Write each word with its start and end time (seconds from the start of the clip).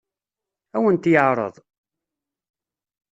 Ad 0.75 0.77
awen-t-yeɛṛeḍ? 0.81 1.55